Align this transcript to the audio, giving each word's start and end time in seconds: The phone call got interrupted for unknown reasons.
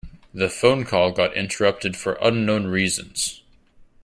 The 0.33 0.49
phone 0.49 0.83
call 0.83 1.11
got 1.11 1.37
interrupted 1.37 1.95
for 1.95 2.17
unknown 2.23 2.65
reasons. 2.65 3.43